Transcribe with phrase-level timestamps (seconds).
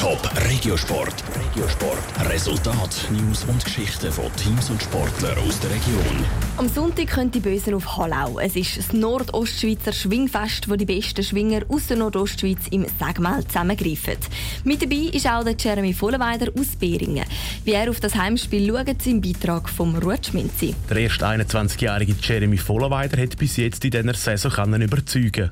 [0.00, 1.22] Top Regiosport.
[1.34, 2.30] Regiosport.
[2.30, 6.24] Resultat, News und Geschichten von Teams und Sportlern aus der Region.
[6.56, 8.38] Am Sonntag können die Bösen auf Hallau.
[8.38, 14.16] Es ist das Nordostschweizer Schwingfest, wo die besten Schwinger aus der Nordostschweiz im Segmal zusammengreifen.
[14.64, 17.26] Mit dabei ist auch der Jeremy Vollenweider aus Beringen.
[17.64, 20.74] Wie er auf das Heimspiel schaut, im Beitrag vom Rutschminzi.
[20.88, 25.50] Der erste 21-jährige Jeremy Vollenweider hat bis jetzt in dieser Saison überzeugen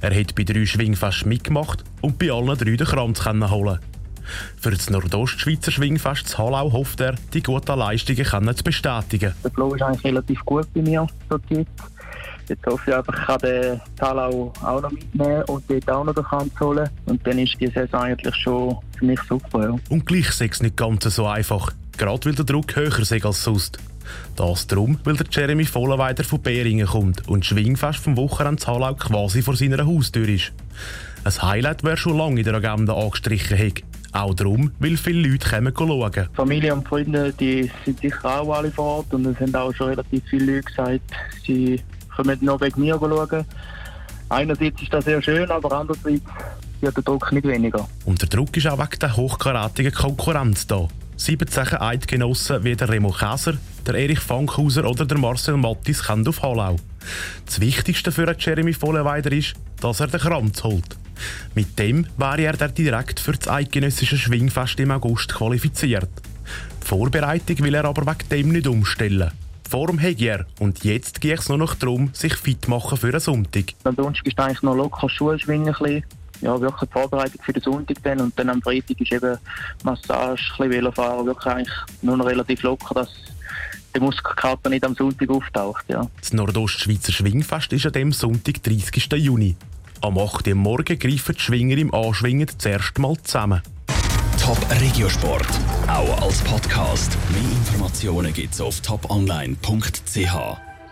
[0.00, 3.78] Er hat bei drei Schwingfest mitgemacht und bei allen drei den Kranz holen
[4.56, 9.34] für das Nordostschweizer Schwingfest zu Hallau hofft er, die guten Leistungen können zu bestätigen.
[9.42, 11.66] Der Flow ist eigentlich relativ gut bei mir zurzeit.
[12.48, 16.14] Jetzt hoffe ich einfach, ich kann den Talau auch noch mitnehmen und dort auch noch
[16.14, 16.88] den Kampf holen.
[17.04, 19.64] Und dann ist die Saison eigentlich schon für mich super.
[19.64, 19.76] Ja.
[19.90, 21.72] Und gleich sei es nicht ganz so einfach.
[21.98, 23.78] Gerade weil der Druck höher sei als sonst.
[24.36, 29.42] Das darum, weil der Jeremy Vollenweider von Beringen kommt und Schwingfest vom Wochenende Hallau quasi
[29.42, 30.52] vor seiner Haustür ist.
[31.24, 33.82] Ein Highlight wäre schon lange in der Agenda angestrichen hätte.
[34.12, 36.28] Auch darum, weil viele Leute kommen schauen.
[36.34, 39.88] Familie und Freunde die sind sicher auch alle vor Ort und es haben auch schon
[39.88, 41.00] relativ viele Leute gesagt,
[41.46, 41.80] sie
[42.16, 43.44] kommen noch wegen mir schauen.
[44.30, 46.22] Einerseits ist das sehr schön, aber andererseits
[46.80, 47.88] wird der Druck nicht weniger.
[48.04, 50.88] Und der Druck ist auch wegen der hochkaratigen Konkurrenz da.
[51.18, 56.42] 17 Eidgenossen wie der Remo Käser, der Erich Fankhauser oder der Marcel Mattis kommen auf
[56.42, 56.76] Hallau.
[57.44, 60.96] Das Wichtigste für Jeremy Vollenweider ist, dass er den Kranz holt.
[61.56, 66.08] Mit dem wäre er dann direkt für das eidgenössische Schwingfest im August qualifiziert.
[66.82, 69.32] Die Vorbereitung will er aber wegen dem nicht umstellen.
[69.68, 73.08] Form hat er und jetzt geht es nur noch darum, sich fit zu machen für
[73.08, 73.74] einen Sonntag.
[73.82, 75.74] Am Donnerstag ist eigentlich noch locker Schuhe schwingen.
[76.40, 78.20] Ja, wirklich die Vorbereitung für den Sonntag dann.
[78.20, 79.38] Und dann am Freitag ist eben
[79.82, 83.10] Massage, ein bisschen Velofahren, wirklich eigentlich nur noch relativ locker, dass
[83.94, 85.84] der Muskelkater nicht am Sonntag auftaucht.
[85.88, 86.06] Ja.
[86.20, 89.12] Das Nordostschweizer Schwingfest ist an dem Sonntag, 30.
[89.14, 89.56] Juni.
[90.00, 90.46] Am 8.
[90.48, 93.62] Uhr Morgen greifen die Schwinger im Anschwingen zuerst mal zusammen.
[94.40, 95.48] Top Regiosport,
[95.88, 97.18] auch als Podcast.
[97.30, 100.67] Mehr Informationen gibt's auf toponline.ch.